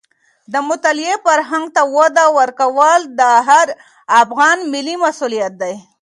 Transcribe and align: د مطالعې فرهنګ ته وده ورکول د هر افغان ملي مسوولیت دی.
د 0.53 0.55
مطالعې 0.69 1.15
فرهنګ 1.25 1.65
ته 1.75 1.81
وده 1.95 2.25
ورکول 2.39 3.01
د 3.19 3.21
هر 3.47 3.67
افغان 4.21 4.57
ملي 4.73 4.95
مسوولیت 5.03 5.53
دی. 5.61 5.75